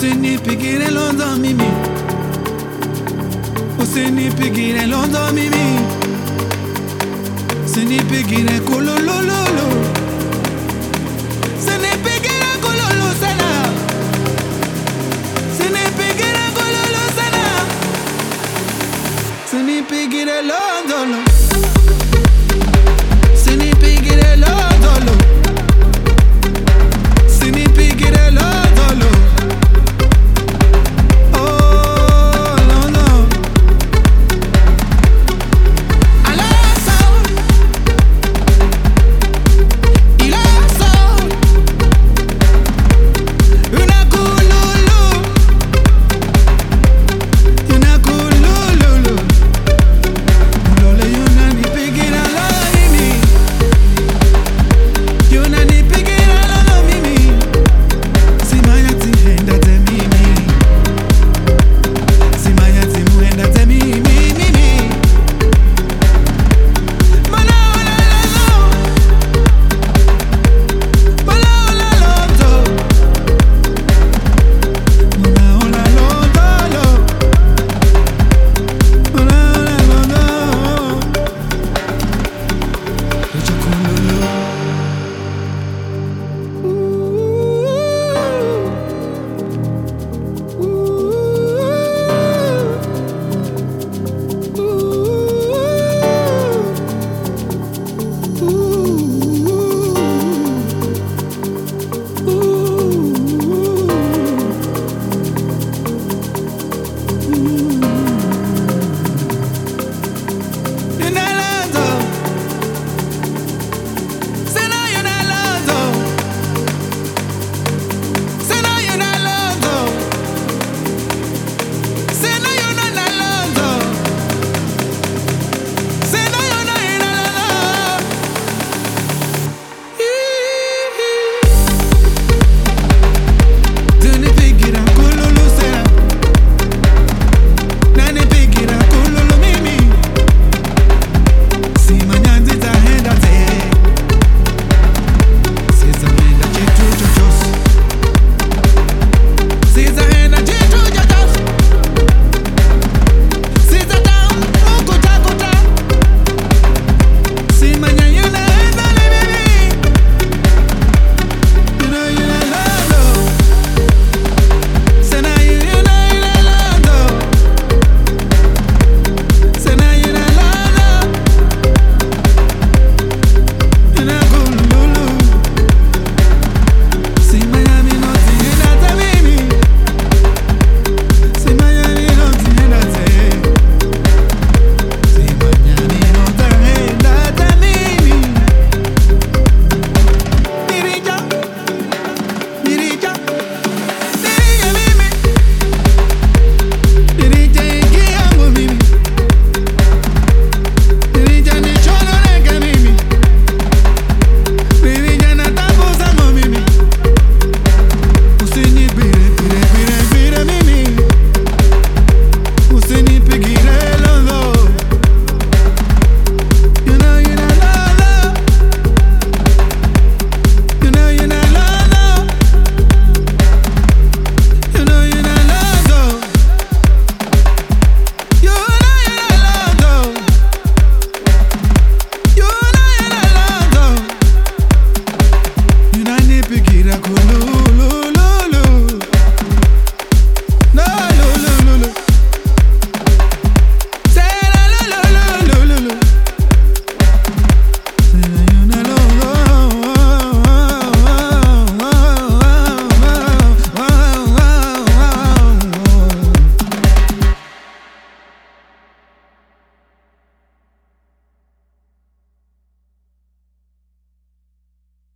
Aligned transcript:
Usinipigire 0.00 0.90
Lonzo 0.90 1.36
mimi. 1.40 1.64
Usinipigire 3.82 4.86
Lonzo 4.86 5.32
mimi. 5.32 5.80
Usinipigire 7.64 8.60
kululululu. 8.60 9.95